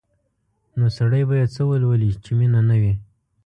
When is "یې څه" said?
1.39-1.61